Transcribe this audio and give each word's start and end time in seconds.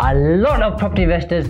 a 0.00 0.14
lot 0.14 0.62
of 0.62 0.78
property 0.78 1.02
investors 1.02 1.48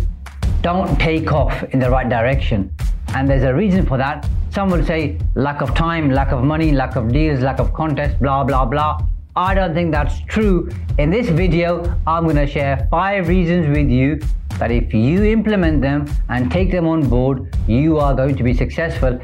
don't 0.62 0.98
take 0.98 1.32
off 1.32 1.62
in 1.74 1.78
the 1.78 1.90
right 1.90 2.08
direction. 2.08 2.74
And 3.08 3.28
there's 3.28 3.42
a 3.42 3.54
reason 3.54 3.84
for 3.84 3.98
that. 3.98 4.26
Some 4.50 4.70
will 4.70 4.84
say 4.84 5.18
lack 5.34 5.60
of 5.60 5.74
time, 5.74 6.10
lack 6.10 6.32
of 6.32 6.42
money, 6.42 6.72
lack 6.72 6.96
of 6.96 7.12
deals, 7.12 7.40
lack 7.40 7.58
of 7.58 7.74
contests, 7.74 8.14
blah, 8.14 8.44
blah, 8.44 8.64
blah. 8.64 9.00
I 9.36 9.54
don't 9.54 9.74
think 9.74 9.92
that's 9.92 10.20
true. 10.22 10.70
In 10.98 11.10
this 11.10 11.28
video, 11.28 11.94
I'm 12.06 12.24
going 12.24 12.36
to 12.36 12.46
share 12.46 12.88
five 12.90 13.28
reasons 13.28 13.68
with 13.68 13.90
you 13.90 14.18
that 14.58 14.70
if 14.70 14.94
you 14.94 15.24
implement 15.24 15.82
them 15.82 16.10
and 16.30 16.50
take 16.50 16.70
them 16.70 16.86
on 16.86 17.06
board, 17.06 17.54
you 17.66 17.98
are 17.98 18.14
going 18.14 18.34
to 18.36 18.42
be 18.42 18.54
successful. 18.54 19.20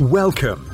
Welcome 0.00 0.73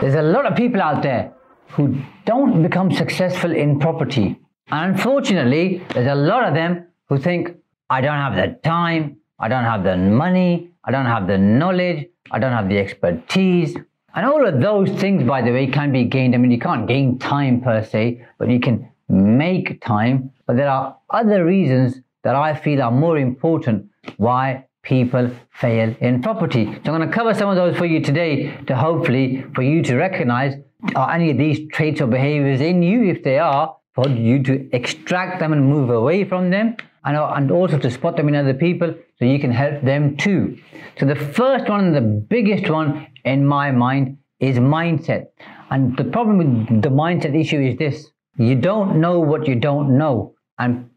There's 0.00 0.14
a 0.14 0.22
lot 0.22 0.46
of 0.46 0.56
people 0.56 0.80
out 0.80 1.02
there 1.02 1.32
who 1.70 1.96
don't 2.24 2.62
become 2.62 2.92
successful 2.92 3.50
in 3.52 3.80
property. 3.80 4.38
And 4.70 4.92
unfortunately, 4.92 5.82
there's 5.92 6.06
a 6.06 6.14
lot 6.14 6.44
of 6.44 6.54
them 6.54 6.86
who 7.08 7.18
think, 7.18 7.50
I 7.90 8.00
don't 8.00 8.16
have 8.16 8.36
the 8.36 8.60
time, 8.62 9.16
I 9.40 9.48
don't 9.48 9.64
have 9.64 9.82
the 9.82 9.96
money, 9.96 10.70
I 10.84 10.92
don't 10.92 11.06
have 11.06 11.26
the 11.26 11.36
knowledge, 11.36 12.06
I 12.30 12.38
don't 12.38 12.52
have 12.52 12.68
the 12.68 12.78
expertise. 12.78 13.76
And 14.14 14.24
all 14.24 14.46
of 14.46 14.60
those 14.60 14.88
things, 15.00 15.24
by 15.24 15.42
the 15.42 15.50
way, 15.50 15.66
can 15.66 15.90
be 15.90 16.04
gained. 16.04 16.34
I 16.36 16.38
mean, 16.38 16.52
you 16.52 16.60
can't 16.60 16.86
gain 16.86 17.18
time 17.18 17.60
per 17.60 17.84
se, 17.84 18.24
but 18.38 18.48
you 18.48 18.60
can 18.60 18.88
make 19.08 19.80
time. 19.80 20.30
But 20.46 20.56
there 20.56 20.70
are 20.70 20.96
other 21.10 21.44
reasons 21.44 22.00
that 22.22 22.36
I 22.36 22.54
feel 22.54 22.82
are 22.82 22.92
more 22.92 23.18
important 23.18 23.90
why 24.16 24.67
people 24.88 25.30
fail 25.50 25.94
in 26.00 26.22
property. 26.22 26.64
So 26.64 26.70
I'm 26.70 26.98
going 26.98 27.08
to 27.08 27.14
cover 27.14 27.34
some 27.34 27.50
of 27.50 27.56
those 27.56 27.76
for 27.76 27.84
you 27.84 28.00
today 28.00 28.56
to 28.66 28.74
hopefully 28.74 29.44
for 29.54 29.62
you 29.62 29.82
to 29.82 29.96
recognize 29.96 30.54
are 30.94 31.10
any 31.10 31.30
of 31.30 31.38
these 31.38 31.68
traits 31.72 32.00
or 32.00 32.06
behaviors 32.06 32.60
in 32.60 32.82
you 32.82 33.04
if 33.04 33.22
they 33.22 33.38
are 33.38 33.76
for 33.94 34.08
you 34.08 34.42
to 34.44 34.68
extract 34.72 35.40
them 35.40 35.52
and 35.52 35.68
move 35.68 35.90
away 35.90 36.24
from 36.24 36.50
them 36.50 36.76
and, 37.04 37.16
and 37.16 37.50
also 37.50 37.78
to 37.78 37.90
spot 37.90 38.16
them 38.16 38.28
in 38.28 38.34
other 38.34 38.54
people 38.54 38.94
so 39.18 39.24
you 39.24 39.38
can 39.38 39.50
help 39.50 39.82
them 39.82 40.16
too. 40.16 40.56
So 40.98 41.06
the 41.06 41.16
first 41.16 41.68
one 41.68 41.86
and 41.86 41.94
the 41.94 42.00
biggest 42.00 42.70
one 42.70 43.08
in 43.24 43.44
my 43.44 43.70
mind 43.70 44.18
is 44.40 44.58
mindset. 44.58 45.26
And 45.70 45.96
the 45.96 46.04
problem 46.04 46.38
with 46.38 46.82
the 46.82 46.88
mindset 46.88 47.38
issue 47.38 47.60
is 47.60 47.76
this. 47.76 48.06
You 48.36 48.54
don't 48.54 49.00
know 49.00 49.18
what 49.18 49.48
you 49.48 49.56
don't 49.56 49.98
know. 49.98 50.34
And 50.58 50.88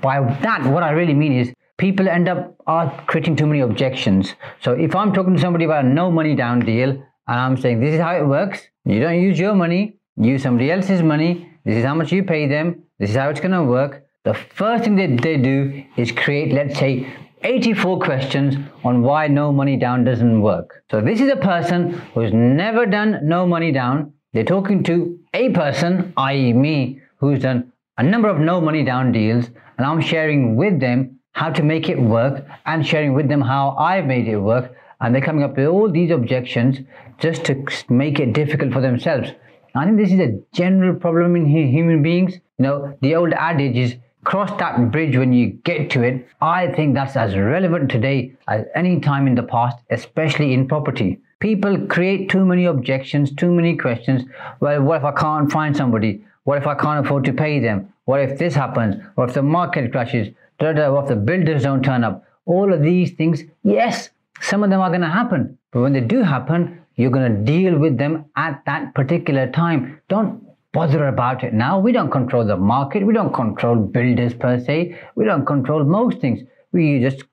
by 0.00 0.20
that, 0.42 0.66
what 0.72 0.82
I 0.82 0.90
really 0.90 1.14
mean 1.14 1.34
is 1.34 1.52
people 1.78 2.08
end 2.08 2.28
up 2.28 2.54
are 2.66 2.90
creating 3.06 3.36
too 3.36 3.46
many 3.46 3.60
objections. 3.60 4.34
So 4.60 4.72
if 4.72 4.94
I'm 4.94 5.12
talking 5.12 5.34
to 5.34 5.40
somebody 5.40 5.64
about 5.64 5.84
a 5.84 5.88
no 5.88 6.10
money 6.10 6.34
down 6.34 6.60
deal 6.60 6.90
and 6.90 7.40
I'm 7.40 7.56
saying 7.56 7.80
this 7.80 7.94
is 7.94 8.00
how 8.00 8.16
it 8.16 8.26
works, 8.26 8.60
you 8.84 9.00
don't 9.00 9.20
use 9.20 9.38
your 9.38 9.54
money, 9.54 9.96
use 10.16 10.42
somebody 10.42 10.70
else's 10.70 11.02
money, 11.02 11.48
this 11.64 11.76
is 11.76 11.84
how 11.84 11.94
much 11.94 12.12
you 12.12 12.22
pay 12.22 12.46
them, 12.46 12.82
this 12.98 13.10
is 13.10 13.16
how 13.16 13.28
it's 13.30 13.40
going 13.40 13.52
to 13.52 13.64
work. 13.64 14.04
The 14.24 14.34
first 14.34 14.84
thing 14.84 14.96
that 14.96 15.22
they 15.22 15.36
do 15.36 15.84
is 15.96 16.12
create, 16.12 16.52
let's 16.52 16.78
say, 16.78 17.12
84 17.42 17.98
questions 17.98 18.54
on 18.84 19.02
why 19.02 19.26
no 19.26 19.52
money 19.52 19.76
down 19.76 20.04
doesn't 20.04 20.40
work. 20.40 20.84
So 20.90 21.00
this 21.00 21.20
is 21.20 21.28
a 21.28 21.36
person 21.36 22.00
who's 22.14 22.32
never 22.32 22.86
done 22.86 23.18
no 23.22 23.46
money 23.46 23.72
down. 23.72 24.12
They're 24.32 24.44
talking 24.44 24.84
to 24.84 25.18
a 25.34 25.50
person, 25.50 26.12
i.e. 26.16 26.52
me, 26.52 27.00
who's 27.16 27.40
done 27.40 27.72
a 27.98 28.02
number 28.02 28.28
of 28.28 28.38
no 28.38 28.60
money 28.60 28.84
down 28.84 29.12
deals 29.12 29.46
and 29.76 29.86
I'm 29.86 30.00
sharing 30.00 30.56
with 30.56 30.80
them 30.80 31.18
how 31.32 31.50
to 31.50 31.62
make 31.62 31.88
it 31.88 32.00
work 32.00 32.44
and 32.66 32.86
sharing 32.86 33.14
with 33.14 33.28
them 33.28 33.40
how 33.40 33.70
I've 33.78 34.06
made 34.06 34.28
it 34.28 34.38
work. 34.38 34.74
And 35.00 35.14
they're 35.14 35.22
coming 35.22 35.42
up 35.42 35.56
with 35.56 35.66
all 35.66 35.90
these 35.90 36.10
objections 36.10 36.78
just 37.18 37.44
to 37.46 37.64
make 37.88 38.20
it 38.20 38.32
difficult 38.32 38.72
for 38.72 38.80
themselves. 38.80 39.30
I 39.74 39.84
think 39.84 39.96
this 39.96 40.12
is 40.12 40.20
a 40.20 40.38
general 40.52 40.94
problem 40.94 41.34
in 41.34 41.46
human 41.46 42.02
beings. 42.02 42.34
You 42.58 42.64
know, 42.64 42.98
the 43.00 43.14
old 43.14 43.32
adage 43.32 43.76
is 43.76 43.96
cross 44.24 44.56
that 44.58 44.92
bridge 44.92 45.16
when 45.16 45.32
you 45.32 45.48
get 45.64 45.90
to 45.90 46.02
it. 46.02 46.28
I 46.40 46.68
think 46.68 46.94
that's 46.94 47.16
as 47.16 47.36
relevant 47.36 47.90
today 47.90 48.34
as 48.46 48.66
any 48.74 49.00
time 49.00 49.26
in 49.26 49.34
the 49.34 49.42
past, 49.42 49.78
especially 49.90 50.52
in 50.52 50.68
property. 50.68 51.18
People 51.40 51.86
create 51.86 52.28
too 52.30 52.44
many 52.44 52.66
objections, 52.66 53.34
too 53.34 53.50
many 53.50 53.76
questions. 53.76 54.22
Well, 54.60 54.82
what 54.82 54.98
if 54.98 55.04
I 55.04 55.12
can't 55.12 55.50
find 55.50 55.76
somebody? 55.76 56.24
What 56.44 56.58
if 56.58 56.66
I 56.68 56.74
can't 56.74 57.04
afford 57.04 57.24
to 57.24 57.32
pay 57.32 57.58
them? 57.58 57.92
What 58.04 58.20
if 58.20 58.38
this 58.38 58.54
happens? 58.54 58.96
What 59.16 59.30
if 59.30 59.34
the 59.34 59.42
market 59.42 59.90
crashes? 59.90 60.28
What 60.62 61.04
if 61.04 61.08
the 61.08 61.16
builders 61.16 61.64
don't 61.64 61.82
turn 61.82 62.04
up? 62.04 62.24
All 62.44 62.72
of 62.72 62.82
these 62.82 63.12
things, 63.12 63.42
yes, 63.62 64.10
some 64.40 64.62
of 64.62 64.70
them 64.70 64.80
are 64.80 64.88
going 64.90 65.02
to 65.02 65.08
happen. 65.08 65.58
But 65.72 65.80
when 65.80 65.92
they 65.92 66.00
do 66.00 66.22
happen, 66.22 66.80
you're 66.96 67.10
going 67.10 67.32
to 67.32 67.52
deal 67.52 67.78
with 67.78 67.98
them 67.98 68.26
at 68.36 68.62
that 68.66 68.94
particular 68.94 69.50
time. 69.50 70.00
Don't 70.08 70.42
bother 70.72 71.08
about 71.08 71.44
it 71.44 71.52
now. 71.52 71.78
We 71.78 71.92
don't 71.92 72.10
control 72.10 72.44
the 72.44 72.56
market. 72.56 73.04
We 73.04 73.12
don't 73.12 73.32
control 73.32 73.76
builders 73.76 74.34
per 74.34 74.58
se. 74.58 74.98
We 75.14 75.24
don't 75.24 75.46
control 75.46 75.84
most 75.84 76.20
things. 76.20 76.40
We 76.72 77.00
just 77.00 77.24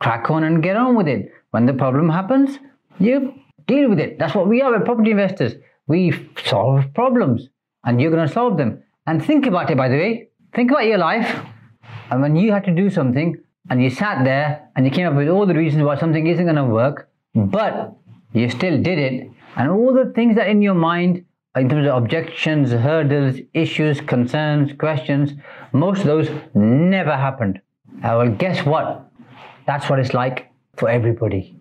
crack 0.00 0.30
on 0.30 0.44
and 0.44 0.62
get 0.62 0.76
on 0.76 0.96
with 0.96 1.08
it. 1.08 1.32
When 1.50 1.66
the 1.66 1.72
problem 1.72 2.08
happens, 2.08 2.58
you 2.98 3.34
deal 3.66 3.88
with 3.88 3.98
it. 4.00 4.18
That's 4.18 4.34
what 4.34 4.48
we 4.48 4.62
are. 4.62 4.70
We're 4.70 4.84
property 4.84 5.10
investors. 5.10 5.54
We 5.86 6.28
solve 6.44 6.92
problems 6.94 7.48
and 7.84 8.00
you're 8.00 8.10
going 8.10 8.26
to 8.26 8.32
solve 8.32 8.56
them. 8.56 8.82
And 9.06 9.24
think 9.24 9.46
about 9.46 9.70
it, 9.70 9.76
by 9.76 9.88
the 9.88 9.96
way. 9.96 10.28
Think 10.54 10.70
about 10.70 10.84
your 10.84 10.98
life. 10.98 11.44
And 12.10 12.22
when 12.22 12.36
you 12.36 12.52
had 12.52 12.64
to 12.64 12.74
do 12.74 12.90
something 12.90 13.36
and 13.70 13.82
you 13.82 13.90
sat 13.90 14.24
there 14.24 14.68
and 14.76 14.86
you 14.86 14.90
came 14.90 15.06
up 15.06 15.14
with 15.14 15.28
all 15.28 15.46
the 15.46 15.54
reasons 15.54 15.82
why 15.82 15.98
something 15.98 16.26
isn't 16.26 16.44
going 16.44 16.56
to 16.56 16.64
work, 16.64 17.10
but 17.34 17.94
you 18.32 18.48
still 18.48 18.80
did 18.80 18.98
it, 18.98 19.30
and 19.56 19.70
all 19.70 19.92
the 19.92 20.12
things 20.14 20.36
that 20.36 20.48
in 20.48 20.62
your 20.62 20.74
mind, 20.74 21.24
in 21.56 21.68
terms 21.68 21.86
of 21.86 21.96
objections, 21.96 22.70
hurdles, 22.70 23.40
issues, 23.54 24.00
concerns, 24.00 24.72
questions, 24.72 25.32
most 25.72 26.00
of 26.00 26.06
those 26.06 26.30
never 26.54 27.16
happened. 27.16 27.60
Well, 28.02 28.30
guess 28.30 28.64
what? 28.64 29.10
That's 29.66 29.88
what 29.90 29.98
it's 29.98 30.14
like 30.14 30.50
for 30.76 30.88
everybody. 30.88 31.56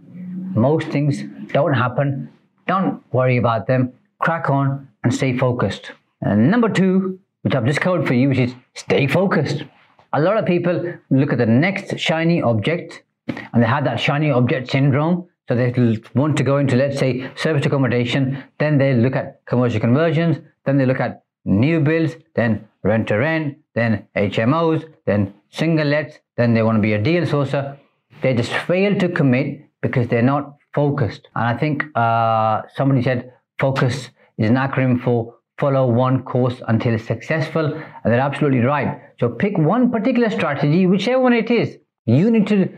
Most 0.53 0.87
things 0.89 1.23
don't 1.51 1.73
happen. 1.73 2.29
Don't 2.67 3.01
worry 3.13 3.37
about 3.37 3.67
them. 3.67 3.93
Crack 4.19 4.49
on 4.49 4.87
and 5.03 5.13
stay 5.13 5.37
focused. 5.37 5.91
And 6.21 6.51
number 6.51 6.69
two, 6.69 7.19
which 7.41 7.55
I've 7.55 7.65
just 7.65 7.81
covered 7.81 8.07
for 8.07 8.13
you, 8.13 8.29
which 8.29 8.39
is 8.39 8.55
stay 8.73 9.07
focused 9.07 9.63
a 10.13 10.21
lot 10.21 10.37
of 10.37 10.45
people 10.45 10.93
look 11.09 11.31
at 11.31 11.37
the 11.37 11.45
next 11.45 11.99
shiny 11.99 12.41
object 12.41 13.03
and 13.27 13.61
they 13.61 13.67
have 13.67 13.83
that 13.85 13.99
shiny 13.99 14.31
object 14.31 14.71
syndrome. 14.71 15.27
So 15.47 15.55
they 15.55 15.73
want 16.13 16.35
to 16.37 16.43
go 16.43 16.57
into, 16.57 16.75
let's 16.75 16.99
say, 16.99 17.29
service 17.35 17.65
accommodation. 17.65 18.43
Then 18.59 18.77
they 18.77 18.93
look 18.93 19.15
at 19.15 19.45
commercial 19.45 19.79
conversions. 19.79 20.37
Then 20.65 20.77
they 20.77 20.85
look 20.85 20.99
at 20.99 21.23
new 21.45 21.79
builds, 21.79 22.15
then 22.35 22.67
rent 22.83 23.07
to 23.07 23.15
rent, 23.15 23.57
then 23.73 24.05
HMOs, 24.15 24.83
then 25.05 25.33
single 25.49 25.87
lets. 25.87 26.19
Then 26.35 26.53
they 26.53 26.63
want 26.63 26.77
to 26.77 26.81
be 26.81 26.93
a 26.93 27.01
deal 27.01 27.23
sourcer. 27.23 27.77
They 28.21 28.33
just 28.33 28.51
fail 28.51 28.97
to 28.99 29.07
commit 29.07 29.61
because 29.81 30.07
they're 30.09 30.21
not 30.21 30.57
focused. 30.73 31.27
And 31.35 31.45
I 31.45 31.57
think 31.57 31.83
uh, 31.95 32.63
somebody 32.75 33.01
said 33.01 33.31
focus 33.57 34.09
is 34.37 34.49
an 34.49 34.55
acronym 34.55 35.01
for 35.01 35.36
follow 35.57 35.87
one 35.87 36.23
course 36.23 36.61
until 36.67 36.93
it's 36.93 37.05
successful. 37.05 37.65
And 37.65 38.13
they're 38.13 38.19
absolutely 38.19 38.59
right. 38.59 39.01
So 39.19 39.29
pick 39.29 39.57
one 39.57 39.91
particular 39.91 40.29
strategy, 40.29 40.85
whichever 40.85 41.21
one 41.21 41.33
it 41.33 41.49
is. 41.49 41.77
You 42.05 42.29
need 42.31 42.47
to 42.47 42.69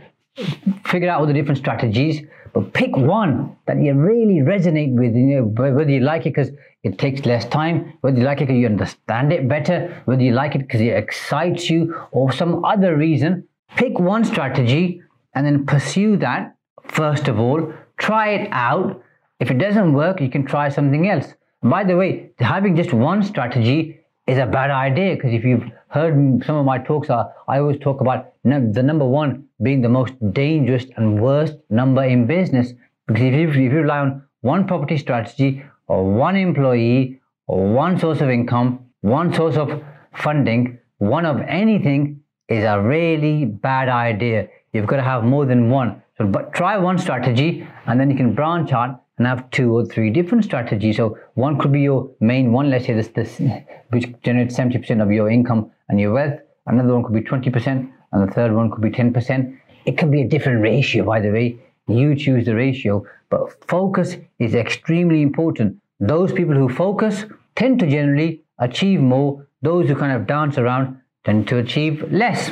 figure 0.85 1.09
out 1.09 1.19
all 1.19 1.27
the 1.27 1.33
different 1.33 1.57
strategies, 1.57 2.21
but 2.53 2.73
pick 2.73 2.95
one 2.95 3.55
that 3.67 3.77
you 3.81 3.93
really 3.93 4.41
resonate 4.41 4.93
with, 4.93 5.13
you 5.15 5.35
know, 5.35 5.43
whether 5.43 5.91
you 5.91 5.99
like 5.99 6.25
it 6.25 6.33
because 6.33 6.51
it 6.83 6.97
takes 6.97 7.25
less 7.25 7.45
time, 7.45 7.93
whether 8.01 8.17
you 8.17 8.23
like 8.23 8.39
it 8.39 8.47
because 8.47 8.57
you 8.57 8.65
understand 8.65 9.33
it 9.33 9.47
better, 9.47 10.01
whether 10.05 10.21
you 10.21 10.31
like 10.31 10.55
it 10.55 10.59
because 10.59 10.81
it 10.81 10.95
excites 10.95 11.69
you, 11.69 11.95
or 12.11 12.31
some 12.31 12.63
other 12.63 12.95
reason. 12.95 13.47
Pick 13.75 13.99
one 13.99 14.23
strategy 14.23 15.01
and 15.35 15.45
then 15.45 15.65
pursue 15.65 16.17
that 16.17 16.55
first 16.85 17.27
of 17.27 17.39
all. 17.39 17.73
Try 17.97 18.29
it 18.29 18.49
out. 18.51 19.03
If 19.39 19.51
it 19.51 19.57
doesn't 19.57 19.93
work, 19.93 20.21
you 20.21 20.29
can 20.29 20.45
try 20.45 20.69
something 20.69 21.07
else. 21.07 21.33
By 21.61 21.83
the 21.83 21.97
way, 21.97 22.31
having 22.39 22.75
just 22.77 22.93
one 22.93 23.21
strategy 23.21 23.99
is 24.27 24.37
a 24.37 24.45
bad 24.45 24.71
idea 24.71 25.15
because 25.15 25.33
if 25.33 25.43
you've 25.43 25.65
heard 25.89 26.13
some 26.45 26.55
of 26.55 26.65
my 26.65 26.77
talks, 26.77 27.09
uh, 27.09 27.25
I 27.49 27.59
always 27.59 27.79
talk 27.79 27.99
about 27.99 28.33
the 28.43 28.83
number 28.83 29.05
one 29.05 29.45
being 29.61 29.81
the 29.81 29.89
most 29.89 30.13
dangerous 30.31 30.85
and 30.95 31.21
worst 31.21 31.57
number 31.69 32.03
in 32.03 32.27
business. 32.27 32.73
Because 33.07 33.23
if 33.23 33.33
you, 33.33 33.49
if 33.49 33.55
you 33.57 33.71
rely 33.71 33.99
on 33.99 34.23
one 34.41 34.67
property 34.67 34.97
strategy 34.97 35.61
or 35.87 36.09
one 36.09 36.37
employee 36.37 37.19
or 37.47 37.67
one 37.67 37.99
source 37.99 38.21
of 38.21 38.29
income, 38.29 38.85
one 39.01 39.33
source 39.33 39.57
of 39.57 39.83
funding, 40.13 40.79
one 40.99 41.25
of 41.25 41.41
anything, 41.41 42.21
is 42.47 42.63
a 42.63 42.81
really 42.81 43.45
bad 43.45 43.89
idea. 43.89 44.47
You've 44.71 44.87
got 44.87 44.97
to 44.97 45.03
have 45.03 45.23
more 45.23 45.45
than 45.45 45.69
one. 45.69 46.01
So, 46.17 46.25
but 46.25 46.53
try 46.53 46.77
one 46.77 46.97
strategy 46.97 47.67
and 47.85 47.99
then 47.99 48.09
you 48.09 48.15
can 48.15 48.33
branch 48.33 48.71
out 48.71 49.03
and 49.19 49.27
have 49.27 49.51
two 49.51 49.77
or 49.77 49.85
three 49.85 50.09
different 50.09 50.45
strategies. 50.45 50.97
So 50.97 51.17
one 51.35 51.59
could 51.59 51.71
be 51.71 51.81
your 51.81 52.09
main 52.21 52.51
one, 52.51 52.69
let's 52.69 52.85
say 52.85 52.93
this, 52.93 53.09
this 53.09 53.39
which 53.89 54.07
generates 54.23 54.57
70% 54.57 55.03
of 55.03 55.11
your 55.11 55.29
income 55.29 55.71
and 55.89 55.99
your 55.99 56.13
wealth. 56.13 56.39
Another 56.65 56.93
one 56.93 57.03
could 57.03 57.13
be 57.13 57.21
20% 57.21 57.91
and 58.11 58.27
the 58.27 58.33
third 58.33 58.53
one 58.53 58.71
could 58.71 58.81
be 58.81 58.89
10%. 58.89 59.59
It 59.85 59.97
can 59.97 60.09
be 60.09 60.21
a 60.21 60.27
different 60.27 60.61
ratio, 60.61 61.03
by 61.03 61.19
the 61.19 61.31
way. 61.31 61.59
You 61.87 62.15
choose 62.15 62.45
the 62.45 62.55
ratio, 62.55 63.05
but 63.29 63.63
focus 63.67 64.15
is 64.39 64.55
extremely 64.55 65.21
important. 65.21 65.77
Those 65.99 66.31
people 66.31 66.55
who 66.55 66.69
focus 66.69 67.25
tend 67.55 67.79
to 67.79 67.87
generally 67.87 68.43
achieve 68.59 69.01
more. 69.01 69.47
Those 69.61 69.89
who 69.89 69.95
kind 69.95 70.13
of 70.13 70.27
dance 70.27 70.57
around 70.57 70.97
tend 71.25 71.47
to 71.49 71.57
achieve 71.57 72.09
less. 72.11 72.51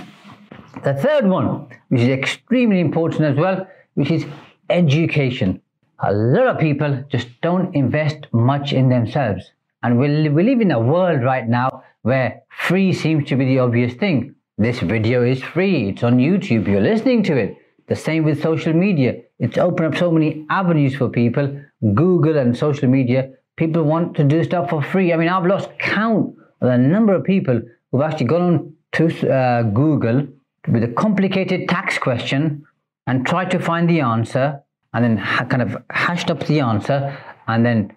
The 0.84 0.94
third 0.94 1.28
one, 1.28 1.68
which 1.90 2.02
is 2.02 2.10
extremely 2.10 2.80
important 2.80 3.22
as 3.22 3.38
well, 3.38 3.68
which 3.94 4.12
is 4.12 4.26
education. 4.70 5.62
A 6.00 6.14
lot 6.14 6.46
of 6.46 6.60
people 6.60 7.04
just 7.10 7.28
don't 7.42 7.74
invest 7.74 8.28
much 8.32 8.72
in 8.72 8.88
themselves. 8.88 9.52
And 9.82 9.98
we, 9.98 10.30
we 10.30 10.44
live 10.44 10.62
in 10.62 10.70
a 10.70 10.80
world 10.80 11.24
right 11.24 11.48
now 11.48 11.84
where 12.04 12.44
free 12.50 12.94
seems 12.94 13.28
to 13.30 13.36
be 13.36 13.46
the 13.46 13.60
obvious 13.60 13.96
thing. 13.96 14.36
This 14.60 14.80
video 14.80 15.24
is 15.24 15.42
free, 15.42 15.90
it's 15.90 16.04
on 16.04 16.18
YouTube, 16.18 16.68
you're 16.68 16.82
listening 16.82 17.24
to 17.24 17.36
it. 17.36 17.58
The 17.88 17.96
same 17.96 18.24
with 18.24 18.44
social 18.44 18.74
media. 18.74 19.22
It's 19.40 19.58
opened 19.58 19.94
up 19.94 20.00
so 20.00 20.12
many 20.12 20.46
avenues 20.52 20.96
for 20.96 21.10
people. 21.10 21.60
Google 21.94 22.38
and 22.38 22.56
social 22.56 22.90
media, 22.90 23.32
people 23.56 23.84
want 23.84 24.16
to 24.18 24.24
do 24.24 24.44
stuff 24.44 24.70
for 24.70 24.84
free. 24.84 25.14
I 25.14 25.18
mean, 25.18 25.30
I've 25.30 25.46
lost 25.46 25.70
count 25.80 26.36
of 26.62 26.68
the 26.70 26.78
number 26.78 27.16
of 27.16 27.24
people 27.24 27.60
who've 27.92 28.02
actually 28.02 28.28
gone 28.28 28.42
on 28.42 28.74
to 28.94 29.32
uh, 29.32 29.64
Google 29.64 30.28
with 30.68 30.84
a 30.84 30.90
complicated 30.90 31.68
tax 31.68 31.98
question 31.98 32.66
and 33.08 33.26
tried 33.26 33.50
to 33.52 33.60
find 33.60 33.90
the 33.90 34.02
answer 34.02 34.62
and 34.94 35.04
then 35.04 35.18
ha- 35.18 35.46
kind 35.46 35.62
of 35.62 35.78
hashed 35.90 36.30
up 36.30 36.46
the 36.46 36.60
answer 36.60 37.18
and 37.48 37.66
then 37.66 37.96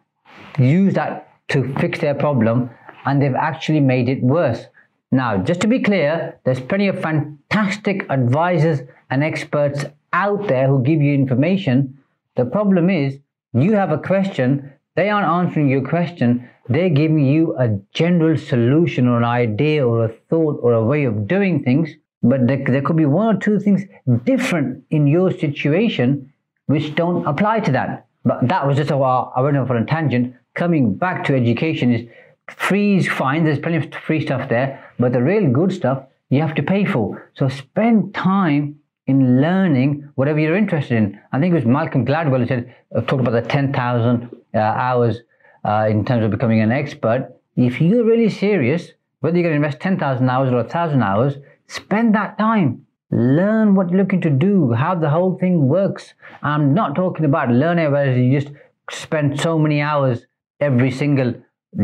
used 0.58 0.96
that 0.96 1.28
to 1.48 1.74
fix 1.80 1.98
their 1.98 2.14
problem 2.14 2.70
and 3.04 3.20
they've 3.20 3.34
actually 3.34 3.80
made 3.80 4.08
it 4.08 4.22
worse. 4.22 4.66
Now, 5.12 5.38
just 5.38 5.60
to 5.62 5.66
be 5.66 5.80
clear, 5.80 6.38
there's 6.44 6.60
plenty 6.60 6.88
of 6.88 7.00
fantastic 7.00 8.06
advisors 8.10 8.80
and 9.10 9.24
experts 9.24 9.84
out 10.12 10.46
there 10.46 10.68
who 10.68 10.82
give 10.82 11.00
you 11.02 11.14
information. 11.14 11.98
The 12.36 12.44
problem 12.44 12.90
is 12.90 13.18
you 13.52 13.72
have 13.72 13.90
a 13.90 13.98
question, 13.98 14.72
they 14.94 15.10
aren't 15.10 15.26
answering 15.26 15.68
your 15.68 15.86
question, 15.88 16.48
they're 16.68 16.88
giving 16.88 17.26
you 17.26 17.56
a 17.58 17.80
general 17.92 18.38
solution 18.38 19.08
or 19.08 19.18
an 19.18 19.24
idea 19.24 19.86
or 19.86 20.04
a 20.04 20.12
thought 20.28 20.60
or 20.62 20.74
a 20.74 20.84
way 20.84 21.04
of 21.04 21.26
doing 21.26 21.64
things, 21.64 21.90
but 22.22 22.46
there, 22.46 22.62
there 22.64 22.82
could 22.82 22.96
be 22.96 23.06
one 23.06 23.34
or 23.34 23.40
two 23.40 23.58
things 23.58 23.82
different 24.24 24.84
in 24.90 25.08
your 25.08 25.32
situation 25.32 26.29
which 26.70 26.94
don't 26.94 27.26
apply 27.26 27.60
to 27.60 27.72
that. 27.72 28.06
But 28.24 28.48
that 28.48 28.66
was 28.66 28.76
just 28.76 28.90
a 28.90 28.96
while 28.96 29.32
I 29.34 29.40
went 29.40 29.56
on 29.56 29.76
a 29.76 29.84
tangent. 29.84 30.34
Coming 30.54 30.94
back 30.94 31.24
to 31.24 31.34
education 31.34 31.92
is 31.92 32.08
free 32.56 32.96
is 32.96 33.08
fine, 33.08 33.44
there's 33.44 33.58
plenty 33.58 33.78
of 33.78 33.92
free 34.06 34.24
stuff 34.24 34.48
there, 34.48 34.84
but 34.98 35.12
the 35.12 35.22
real 35.22 35.50
good 35.50 35.72
stuff 35.72 36.04
you 36.28 36.40
have 36.40 36.54
to 36.56 36.62
pay 36.62 36.84
for. 36.84 37.30
So 37.34 37.48
spend 37.48 38.14
time 38.14 38.80
in 39.06 39.40
learning 39.40 40.08
whatever 40.14 40.38
you're 40.38 40.56
interested 40.56 40.96
in. 40.96 41.20
I 41.32 41.40
think 41.40 41.52
it 41.52 41.56
was 41.56 41.64
Malcolm 41.64 42.06
Gladwell 42.06 42.40
who 42.40 42.46
said, 42.46 42.74
uh, 42.94 43.00
talked 43.02 43.26
about 43.26 43.32
the 43.32 43.48
10,000 43.48 44.30
uh, 44.54 44.58
hours 44.58 45.18
uh, 45.64 45.86
in 45.90 46.04
terms 46.04 46.24
of 46.24 46.30
becoming 46.30 46.60
an 46.60 46.72
expert. 46.72 47.34
If 47.56 47.80
you're 47.80 48.04
really 48.04 48.30
serious, 48.30 48.92
whether 49.20 49.36
you're 49.36 49.48
going 49.48 49.60
to 49.60 49.66
invest 49.66 49.80
10,000 49.80 50.28
hours 50.28 50.50
or 50.50 50.56
1,000 50.56 51.02
hours, 51.02 51.34
spend 51.66 52.14
that 52.14 52.38
time. 52.38 52.86
Learn 53.10 53.74
what 53.74 53.90
you're 53.90 53.98
looking 53.98 54.20
to 54.22 54.30
do, 54.30 54.72
how 54.72 54.94
the 54.94 55.10
whole 55.10 55.36
thing 55.38 55.68
works. 55.68 56.14
I'm 56.42 56.74
not 56.74 56.94
talking 56.94 57.24
about 57.24 57.50
learning 57.50 57.90
where 57.90 58.16
you 58.16 58.40
just 58.40 58.52
spend 58.90 59.40
so 59.40 59.58
many 59.58 59.80
hours 59.80 60.26
every 60.60 60.90
single 60.90 61.34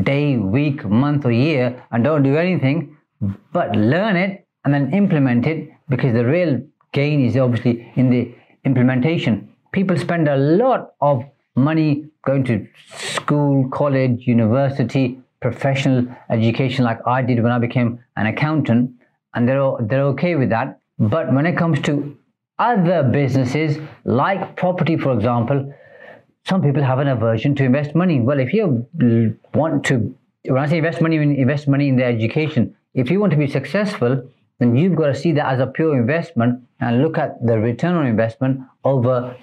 day, 0.03 0.37
week, 0.37 0.85
month, 0.85 1.25
or 1.25 1.33
year 1.33 1.85
and 1.91 2.05
don't 2.05 2.23
do 2.23 2.37
anything, 2.37 2.97
but 3.53 3.75
learn 3.75 4.17
it 4.17 4.47
and 4.65 4.73
then 4.75 4.93
implement 4.93 5.47
it 5.47 5.71
because 5.89 6.13
the 6.13 6.25
real 6.25 6.61
gain 6.93 7.25
is 7.25 7.37
obviously 7.37 7.93
in 7.97 8.11
the 8.11 8.35
implementation. 8.65 9.49
People 9.73 9.97
spend 9.99 10.29
a 10.29 10.37
lot 10.37 10.95
of 11.01 11.25
money 11.55 12.07
going 12.25 12.45
to 12.45 12.67
school, 12.97 13.69
college, 13.71 14.27
university, 14.27 15.19
professional 15.41 16.07
education 16.31 16.85
like 16.85 16.99
I 17.07 17.23
did 17.23 17.43
when 17.43 17.53
I 17.53 17.59
became 17.59 18.01
an 18.17 18.27
accountant, 18.27 18.91
and 19.35 19.49
they're, 19.49 19.73
they're 19.81 20.05
okay 20.15 20.35
with 20.35 20.51
that. 20.51 20.81
But 20.99 21.33
when 21.33 21.47
it 21.47 21.57
comes 21.57 21.81
to 21.83 22.17
other 22.59 23.03
businesses 23.03 23.79
like 24.05 24.57
property, 24.57 24.97
for 24.97 25.13
example, 25.13 25.73
some 26.45 26.63
people 26.63 26.83
have 26.83 26.99
an 27.01 27.09
aversion 27.09 27.55
to 27.57 27.65
invest 27.65 27.95
money. 27.95 28.21
Well, 28.21 28.41
if 28.41 28.53
you 28.53 28.87
want 29.53 29.85
to, 29.87 30.15
when 30.45 30.63
I 30.63 30.67
say 30.67 30.79
invest 30.79 31.03
money, 31.03 31.17
invest 31.17 31.69
money 31.69 31.89
in 31.89 31.97
their 31.97 32.09
education. 32.09 32.75
If 32.95 33.11
you 33.11 33.21
want 33.21 33.33
to 33.33 33.37
be 33.37 33.47
successful, 33.47 34.31
then 34.59 34.75
you've 34.75 34.97
got 34.97 35.09
to 35.09 35.15
see 35.15 35.33
that 35.33 35.47
as 35.47 35.61
a 35.61 35.67
pure 35.67 35.99
investment 35.99 36.63
and 36.81 37.03
look 37.03 37.19
at 37.19 37.45
the 37.45 37.59
return 37.59 37.95
on 37.95 38.07
investment 38.07 38.61
over 38.85 39.37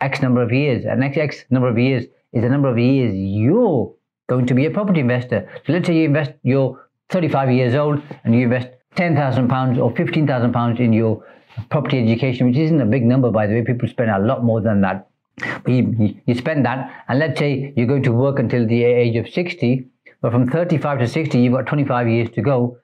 X 0.00 0.22
number 0.22 0.42
of 0.42 0.52
years. 0.52 0.84
And 0.84 1.02
X, 1.02 1.16
X 1.16 1.44
number 1.50 1.68
of 1.68 1.78
years 1.78 2.04
is 2.32 2.42
the 2.42 2.48
number 2.48 2.68
of 2.68 2.78
years 2.78 3.12
you're 3.14 3.92
going 4.28 4.46
to 4.46 4.54
be 4.54 4.66
a 4.66 4.70
property 4.70 5.00
investor. 5.00 5.50
So 5.66 5.72
let's 5.72 5.86
say 5.86 5.96
you 5.96 6.04
invest, 6.04 6.32
you're 6.42 6.88
35 7.08 7.50
years 7.50 7.74
old 7.74 8.00
and 8.22 8.34
you 8.34 8.42
invest 8.42 8.68
10,000 8.96 9.48
pounds 9.48 9.78
or 9.78 9.94
15,000 9.94 10.52
pounds 10.52 10.80
in 10.80 10.92
your 10.92 11.24
property 11.70 11.98
education, 11.98 12.48
which 12.48 12.56
isn't 12.56 12.80
a 12.80 12.86
big 12.86 13.04
number, 13.04 13.30
by 13.30 13.46
the 13.46 13.54
way. 13.54 13.62
People 13.62 13.88
spend 13.88 14.10
a 14.10 14.18
lot 14.18 14.44
more 14.44 14.60
than 14.60 14.80
that. 14.80 15.08
But 15.36 15.72
you, 15.72 16.16
you 16.26 16.34
spend 16.34 16.66
that, 16.66 17.04
and 17.08 17.18
let's 17.18 17.38
say 17.38 17.72
you're 17.76 17.86
going 17.86 18.02
to 18.02 18.12
work 18.12 18.38
until 18.38 18.66
the 18.66 18.84
age 18.84 19.16
of 19.16 19.28
60, 19.28 19.86
but 20.20 20.32
from 20.32 20.48
35 20.48 20.98
to 20.98 21.06
60, 21.06 21.38
you've 21.38 21.54
got 21.54 21.66
25 21.66 22.08
years 22.08 22.30
to 22.30 22.42
go. 22.42 22.78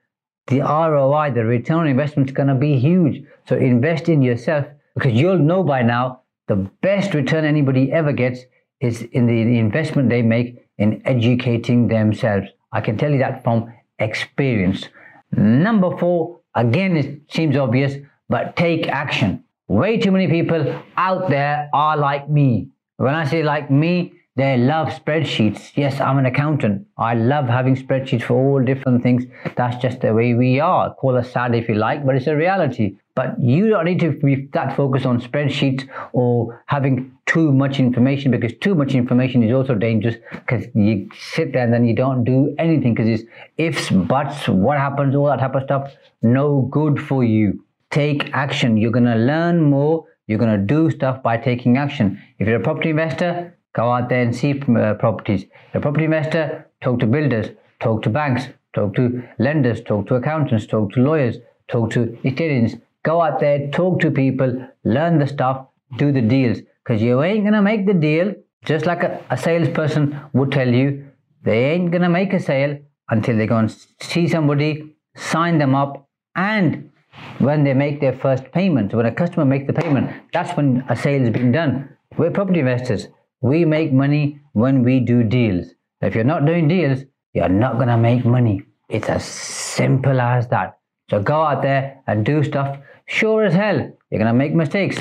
The 0.47 0.61
ROI, 0.61 1.33
the 1.35 1.45
return 1.45 1.79
on 1.79 1.87
investment 1.89 2.31
is 2.31 2.35
going 2.35 2.49
to 2.49 2.55
be 2.55 2.79
huge. 2.79 3.25
So 3.49 3.57
invest 3.57 4.09
in 4.09 4.23
yourself 4.23 4.67
because 4.95 5.13
you'll 5.13 5.39
know 5.39 5.63
by 5.63 5.83
now 5.83 6.23
the 6.47 6.71
best 6.83 7.15
return 7.15 7.45
anybody 7.45 7.93
ever 7.93 8.13
gets 8.13 8.41
is 8.81 9.03
in 9.03 9.27
the 9.27 9.59
investment 9.59 10.09
they 10.09 10.23
make 10.23 10.65
in 10.79 11.03
educating 11.05 11.89
themselves. 11.89 12.49
I 12.73 12.81
can 12.81 12.97
tell 12.97 13.11
you 13.11 13.19
that 13.19 13.43
from 13.43 13.73
experience. 13.99 14.89
Number 15.37 15.97
four, 15.99 16.41
again, 16.55 16.97
it 16.97 17.21
seems 17.31 17.57
obvious, 17.57 17.95
but 18.29 18.57
take 18.57 18.89
action. 18.89 19.45
Way 19.69 19.99
too 19.99 20.11
many 20.11 20.29
people 20.29 20.83
out 20.97 21.29
there 21.29 21.69
are 21.75 21.97
like 21.97 22.29
me. 22.29 22.69
When 22.97 23.15
I 23.15 23.25
say 23.25 23.43
like 23.43 23.71
me, 23.71 24.13
they 24.37 24.59
love 24.59 24.89
spreadsheets. 24.89 25.73
Yes, 25.77 25.99
I'm 25.99 26.19
an 26.19 26.27
accountant. 26.27 26.87
I 26.99 27.15
love 27.15 27.47
having 27.47 27.75
spreadsheets 27.75 28.23
for 28.23 28.35
all 28.35 28.63
different 28.63 29.03
things. 29.03 29.25
That's 29.57 29.81
just 29.81 30.03
the 30.03 30.13
way 30.13 30.35
we 30.35 30.61
are. 30.61 30.95
Call 30.95 31.17
us 31.17 31.33
sad 31.33 31.55
if 31.55 31.71
you 31.71 31.75
like, 31.75 32.05
but 32.05 32.17
it's 32.17 32.27
a 32.27 32.37
reality. 32.37 32.99
But 33.15 33.41
you 33.41 33.71
don't 33.71 33.87
need 33.87 34.01
to 34.01 34.13
be 34.13 34.47
that 34.53 34.77
focused 34.77 35.07
on 35.07 35.23
spreadsheets 35.23 35.89
or 36.13 36.63
having 36.67 37.17
too 37.25 37.51
much 37.51 37.81
information 37.81 38.31
because 38.31 38.53
too 38.61 38.75
much 38.75 38.95
information 38.95 39.43
is 39.43 39.55
also 39.55 39.75
dangerous 39.75 40.17
because 40.31 40.67
you 40.75 41.09
sit 41.19 41.55
there 41.55 41.65
and 41.65 41.73
then 41.73 41.87
you 41.87 41.95
don't 41.95 42.23
do 42.23 42.55
anything 42.59 42.95
because 42.95 43.09
it's 43.09 43.31
ifs, 43.57 43.89
buts, 43.89 44.49
what 44.49 44.77
happens, 44.77 45.15
all 45.17 45.27
that 45.29 45.41
type 45.41 45.55
of 45.55 45.63
stuff. 45.63 45.95
No 46.21 46.69
good 46.71 47.01
for 47.01 47.25
you. 47.25 47.65
Take 47.91 48.35
action. 48.35 48.77
You're 48.77 48.93
going 48.93 49.07
to 49.07 49.17
learn 49.17 49.63
more. 49.63 50.05
You're 50.27 50.39
going 50.39 50.61
to 50.61 50.67
do 50.67 50.91
stuff 50.91 51.23
by 51.23 51.39
taking 51.39 51.79
action. 51.79 52.21
If 52.39 52.47
you're 52.49 52.61
a 52.61 52.63
property 52.63 52.91
investor, 52.91 53.56
go 53.77 53.93
out 53.93 54.09
there 54.09 54.23
and 54.23 54.35
see 54.35 54.53
uh, 54.61 54.95
properties. 54.95 55.45
The 55.73 55.81
property 55.81 56.07
investor, 56.07 56.67
talk 56.83 56.99
to 57.01 57.07
builders, 57.07 57.49
talk 57.81 58.03
to 58.05 58.11
banks, 58.11 58.45
talk 58.75 58.95
to 58.95 59.23
lenders, 59.39 59.83
talk 59.83 60.07
to 60.09 60.15
accountants, 60.15 60.67
talk 60.67 60.93
to 60.93 61.01
lawyers, 61.01 61.37
talk 61.69 61.91
to 61.91 62.19
Italians. 62.25 62.75
Go 63.03 63.21
out 63.21 63.39
there, 63.39 63.71
talk 63.71 64.01
to 64.01 64.11
people, 64.11 64.51
learn 64.85 65.19
the 65.19 65.27
stuff, 65.27 65.67
do 65.99 66.11
the 66.11 66.23
deals. 66.23 66.59
Because 66.83 67.03
you 67.03 67.23
ain't 67.23 67.45
going 67.45 67.53
to 67.53 67.63
make 67.63 67.87
the 67.87 67.95
deal, 67.95 68.35
just 68.65 68.87
like 68.87 69.03
a, 69.03 69.23
a 69.31 69.37
salesperson 69.37 70.19
would 70.33 70.51
tell 70.53 70.69
you, 70.69 71.07
they 71.45 71.73
ain't 71.73 71.91
going 71.91 72.03
to 72.03 72.09
make 72.09 72.33
a 72.33 72.41
sale 72.41 72.79
until 73.11 73.37
they 73.37 73.47
go 73.47 73.59
and 73.59 73.71
see 74.01 74.27
somebody, 74.27 74.97
sign 75.15 75.59
them 75.59 75.75
up, 75.75 76.09
and 76.35 76.91
when 77.39 77.65
they 77.65 77.75
make 77.75 78.01
their 78.01 78.13
first 78.13 78.51
payment, 78.53 78.95
when 78.95 79.07
a 79.07 79.13
customer 79.13 79.45
makes 79.45 79.67
the 79.67 79.73
payment, 79.73 80.11
that's 80.33 80.57
when 80.57 80.85
a 80.89 80.97
sale 80.97 81.23
is 81.23 81.31
being 81.31 81.53
done. 81.53 81.89
We're 82.19 82.31
property 82.31 82.61
investors. 82.61 83.09
We 83.41 83.65
make 83.65 83.93
money 83.93 84.41
when 84.53 84.83
we 84.83 85.01
do 85.01 85.23
deals. 85.23 85.67
If 86.01 86.15
you're 86.15 86.25
not 86.25 86.47
doing 86.47 86.69
deals, 86.69 87.01
you're 87.33 87.49
not 87.49 87.77
going 87.77 87.89
to 87.89 87.97
make 87.97 88.25
money. 88.25 88.63
It's 88.89 89.09
as 89.09 89.25
simple 89.25 90.21
as 90.21 90.49
that. 90.49 90.79
So 91.11 91.21
go 91.23 91.43
out 91.43 91.63
there 91.63 92.03
and 92.07 92.25
do 92.25 92.43
stuff 92.43 92.79
Sure 93.07 93.45
as 93.45 93.55
hell, 93.55 93.77
you're 94.11 94.19
going 94.19 94.27
to 94.27 94.33
make 94.33 94.53
mistakes. 94.53 94.99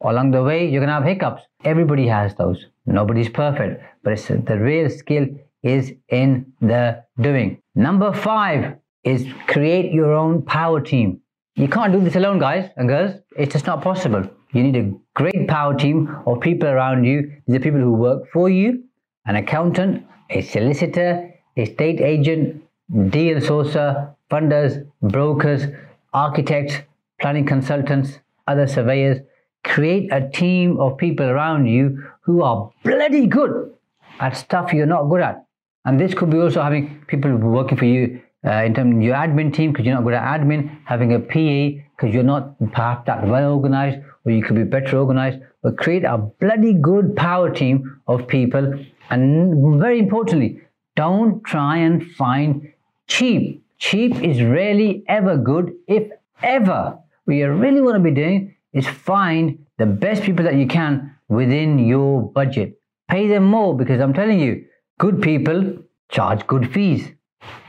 Along 0.00 0.30
the 0.30 0.42
way, 0.44 0.68
you're 0.68 0.80
going 0.80 0.88
to 0.88 0.94
have 0.94 1.04
hiccups. 1.04 1.42
Everybody 1.64 2.06
has 2.06 2.34
those. 2.36 2.66
Nobody's 2.86 3.28
perfect, 3.28 3.82
but 4.04 4.16
the 4.18 4.58
real 4.58 4.88
skill 4.88 5.26
is 5.64 5.92
in 6.08 6.52
the 6.60 7.02
doing. 7.20 7.60
Number 7.74 8.12
five 8.12 8.76
is 9.02 9.26
create 9.48 9.92
your 9.92 10.12
own 10.12 10.42
power 10.42 10.80
team. 10.80 11.20
You 11.56 11.66
can't 11.66 11.92
do 11.92 12.00
this 12.00 12.14
alone, 12.14 12.38
guys 12.38 12.70
and 12.76 12.88
girls. 12.88 13.16
It's 13.36 13.52
just 13.52 13.66
not 13.66 13.82
possible. 13.82 14.30
You 14.52 14.62
need 14.62 14.76
a 14.76 14.92
great 15.14 15.46
power 15.46 15.74
team 15.74 16.16
of 16.26 16.40
people 16.40 16.68
around 16.68 17.04
you. 17.04 17.32
These 17.46 17.56
are 17.56 17.60
people 17.60 17.80
who 17.80 17.92
work 17.92 18.30
for 18.32 18.48
you, 18.48 18.84
an 19.26 19.36
accountant, 19.36 20.06
a 20.30 20.40
solicitor, 20.40 21.34
a 21.56 21.66
state 21.66 22.00
agent, 22.00 22.62
deal 23.10 23.40
sourcer, 23.40 24.14
funders, 24.30 24.86
brokers, 25.02 25.66
architects, 26.14 26.74
planning 27.20 27.44
consultants, 27.44 28.20
other 28.46 28.66
surveyors. 28.66 29.18
Create 29.64 30.10
a 30.12 30.30
team 30.30 30.80
of 30.80 30.96
people 30.96 31.26
around 31.26 31.66
you 31.66 32.02
who 32.22 32.42
are 32.42 32.72
bloody 32.84 33.26
good 33.26 33.74
at 34.20 34.36
stuff 34.36 34.72
you're 34.72 34.86
not 34.86 35.04
good 35.04 35.20
at. 35.20 35.44
And 35.84 36.00
this 36.00 36.14
could 36.14 36.30
be 36.30 36.38
also 36.38 36.62
having 36.62 37.04
people 37.06 37.34
working 37.36 37.76
for 37.76 37.84
you 37.84 38.20
uh, 38.46 38.62
in 38.62 38.74
terms 38.74 38.96
of 38.96 39.02
your 39.02 39.14
admin 39.14 39.52
team 39.52 39.72
because 39.72 39.84
you're 39.84 39.94
not 39.94 40.04
good 40.04 40.14
at 40.14 40.40
admin, 40.40 40.78
having 40.84 41.12
a 41.12 41.18
PA 41.18 41.82
because 41.96 42.14
you're 42.14 42.22
not 42.22 42.58
perhaps 42.72 43.06
that 43.06 43.26
well 43.26 43.52
organized 43.52 43.98
or 44.28 44.30
you 44.30 44.42
could 44.42 44.56
be 44.56 44.64
better 44.64 44.98
organized. 44.98 45.40
But 45.62 45.78
create 45.78 46.04
a 46.04 46.18
bloody 46.18 46.74
good 46.74 47.16
power 47.16 47.50
team 47.50 48.00
of 48.06 48.28
people. 48.28 48.84
And 49.10 49.80
very 49.80 49.98
importantly, 49.98 50.60
don't 50.94 51.42
try 51.44 51.78
and 51.78 52.06
find 52.12 52.72
cheap. 53.06 53.64
Cheap 53.78 54.22
is 54.22 54.42
rarely 54.42 55.04
ever 55.08 55.36
good, 55.36 55.72
if 55.86 56.10
ever. 56.42 56.98
What 57.24 57.34
you 57.34 57.50
really 57.50 57.80
want 57.80 57.96
to 57.96 58.00
be 58.00 58.10
doing 58.10 58.54
is 58.72 58.86
find 58.86 59.64
the 59.78 59.86
best 59.86 60.22
people 60.22 60.44
that 60.44 60.56
you 60.56 60.66
can 60.66 61.14
within 61.28 61.78
your 61.78 62.22
budget. 62.22 62.78
Pay 63.08 63.28
them 63.28 63.44
more 63.44 63.76
because 63.76 64.00
I'm 64.00 64.12
telling 64.12 64.40
you, 64.40 64.64
good 64.98 65.22
people 65.22 65.78
charge 66.10 66.46
good 66.46 66.72
fees. 66.72 67.08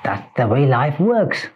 That's 0.03 0.27
the 0.35 0.47
way 0.47 0.65
life 0.65 0.99
works. 0.99 1.47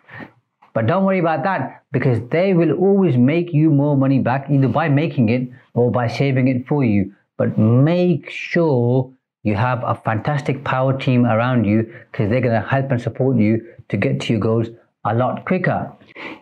But 0.73 0.87
don't 0.87 1.05
worry 1.05 1.19
about 1.19 1.43
that 1.43 1.83
because 1.91 2.19
they 2.29 2.53
will 2.53 2.73
always 2.73 3.15
make 3.15 3.53
you 3.53 3.69
more 3.69 3.95
money 3.95 4.19
back 4.19 4.49
either 4.49 4.67
by 4.67 4.89
making 4.89 5.29
it 5.29 5.49
or 5.73 5.91
by 5.91 6.07
saving 6.07 6.47
it 6.47 6.67
for 6.67 6.83
you. 6.83 7.13
But 7.37 7.57
make 7.57 8.29
sure 8.29 9.11
you 9.43 9.55
have 9.55 9.83
a 9.83 9.95
fantastic 9.95 10.63
power 10.63 10.97
team 10.97 11.25
around 11.25 11.65
you 11.65 11.83
because 12.11 12.29
they're 12.29 12.41
going 12.41 12.59
to 12.59 12.67
help 12.67 12.91
and 12.91 13.01
support 13.01 13.37
you 13.37 13.61
to 13.89 13.97
get 13.97 14.21
to 14.21 14.33
your 14.33 14.39
goals 14.39 14.67
a 15.05 15.13
lot 15.13 15.45
quicker. 15.45 15.91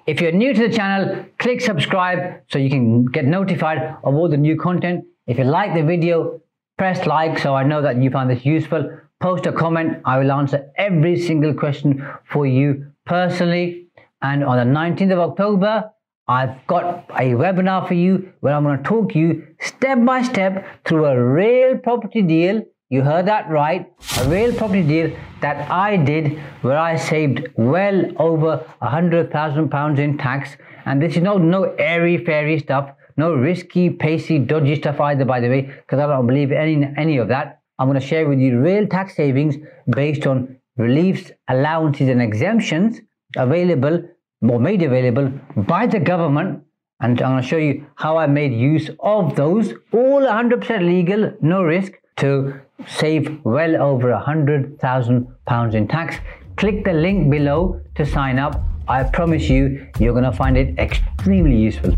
If 0.05 0.21
you're 0.21 0.31
new 0.31 0.53
to 0.53 0.67
the 0.67 0.73
channel, 0.73 1.25
click 1.39 1.61
subscribe 1.61 2.41
so 2.49 2.59
you 2.59 2.69
can 2.69 3.05
get 3.05 3.25
notified 3.25 3.79
of 4.03 4.15
all 4.15 4.29
the 4.29 4.37
new 4.37 4.55
content. 4.55 5.05
If 5.27 5.37
you 5.39 5.45
like 5.45 5.73
the 5.73 5.83
video, 5.83 6.41
press 6.77 7.05
like 7.05 7.39
so 7.39 7.55
I 7.55 7.63
know 7.63 7.81
that 7.81 8.01
you 8.01 8.09
found 8.11 8.29
this 8.29 8.45
useful. 8.45 8.97
Post 9.19 9.45
a 9.45 9.51
comment. 9.51 10.01
I 10.05 10.19
will 10.19 10.31
answer 10.31 10.71
every 10.77 11.19
single 11.19 11.53
question 11.53 12.05
for 12.25 12.45
you 12.45 12.87
personally. 13.05 13.87
And 14.21 14.43
on 14.43 14.57
the 14.57 14.79
19th 14.79 15.13
of 15.13 15.19
October, 15.31 15.91
I've 16.27 16.65
got 16.67 17.09
a 17.11 17.33
webinar 17.33 17.87
for 17.87 17.93
you 17.93 18.31
where 18.39 18.53
I'm 18.53 18.63
going 18.63 18.77
to 18.77 18.83
talk 18.83 19.15
you 19.15 19.47
step 19.59 20.03
by 20.05 20.21
step 20.21 20.65
through 20.85 21.05
a 21.05 21.21
real 21.21 21.77
property 21.77 22.21
deal 22.21 22.63
you 22.91 23.03
heard 23.03 23.25
that 23.27 23.49
right. 23.49 23.89
A 24.19 24.27
real 24.27 24.53
property 24.53 24.83
deal 24.83 25.15
that 25.39 25.71
I 25.71 25.95
did 25.95 26.37
where 26.61 26.77
I 26.77 26.97
saved 26.97 27.47
well 27.55 28.03
over 28.17 28.65
a 28.81 28.89
hundred 28.89 29.31
thousand 29.31 29.69
pounds 29.69 29.97
in 29.97 30.17
tax. 30.17 30.57
And 30.83 31.01
this 31.01 31.15
is 31.15 31.23
no 31.23 31.37
no 31.37 31.63
airy 31.79 32.17
fairy 32.17 32.59
stuff, 32.59 32.91
no 33.15 33.33
risky, 33.33 33.89
pacey, 33.89 34.39
dodgy 34.39 34.75
stuff 34.75 34.99
either, 34.99 35.23
by 35.23 35.39
the 35.39 35.47
way, 35.47 35.61
because 35.61 35.99
I 35.99 36.07
don't 36.07 36.27
believe 36.27 36.51
any 36.51 36.85
any 36.97 37.15
of 37.15 37.29
that. 37.29 37.61
I'm 37.79 37.87
going 37.87 37.97
to 37.97 38.05
share 38.05 38.27
with 38.27 38.39
you 38.39 38.59
real 38.59 38.85
tax 38.87 39.15
savings 39.15 39.55
based 39.89 40.27
on 40.27 40.57
reliefs, 40.75 41.31
allowances, 41.47 42.09
and 42.09 42.21
exemptions 42.21 42.99
available 43.37 44.03
or 44.41 44.59
made 44.59 44.81
available 44.81 45.31
by 45.55 45.87
the 45.87 45.99
government. 45.99 46.63
And 46.99 47.19
I'm 47.21 47.31
going 47.31 47.41
to 47.41 47.47
show 47.47 47.57
you 47.57 47.85
how 47.95 48.17
I 48.17 48.27
made 48.27 48.53
use 48.53 48.89
of 48.99 49.35
those, 49.35 49.73
all 49.91 50.21
100% 50.21 50.85
legal, 50.85 51.33
no 51.41 51.63
risk, 51.63 51.93
to 52.17 52.59
save 52.87 53.43
well 53.43 53.81
over 53.81 54.11
a 54.11 54.19
hundred 54.19 54.79
thousand 54.79 55.27
pounds 55.45 55.73
in 55.75 55.87
tax. 55.87 56.17
Click 56.57 56.83
the 56.83 56.93
link 56.93 57.31
below 57.31 57.81
to 57.95 58.05
sign 58.05 58.37
up. 58.37 58.61
I 58.87 59.03
promise 59.03 59.49
you, 59.49 59.87
you're 59.99 60.13
going 60.13 60.25
to 60.25 60.31
find 60.31 60.57
it 60.57 60.77
extremely 60.77 61.57
useful. 61.57 61.95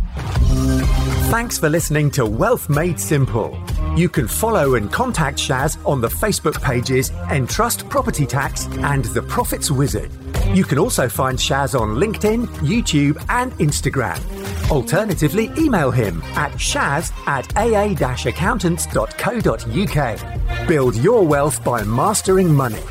Thanks 1.34 1.58
for 1.58 1.70
listening 1.70 2.12
to 2.12 2.26
Wealth 2.26 2.70
Made 2.70 3.00
Simple. 3.00 3.58
You 3.96 4.08
can 4.08 4.28
follow 4.28 4.76
and 4.76 4.92
contact 4.92 5.38
Shaz 5.38 5.84
on 5.86 6.00
the 6.00 6.08
Facebook 6.08 6.62
pages 6.62 7.12
Entrust 7.32 7.90
Property 7.90 8.26
Tax 8.26 8.68
and 8.68 9.06
The 9.06 9.22
Profits 9.24 9.72
Wizard. 9.72 10.12
You 10.52 10.64
can 10.64 10.78
also 10.78 11.10
find 11.10 11.38
Shaz 11.38 11.80
on 11.80 11.96
LinkedIn, 11.96 12.48
YouTube, 12.58 13.24
and 13.30 13.52
Instagram. 13.54 14.20
Alternatively, 14.70 15.50
email 15.58 15.90
him 15.92 16.22
at 16.36 16.52
shaz 16.54 17.12
at 17.28 17.52
aa 17.58 18.30
accountants.co.uk. 18.30 20.68
Build 20.68 20.96
your 20.96 21.26
wealth 21.26 21.64
by 21.64 21.84
mastering 21.84 22.54
money. 22.54 22.82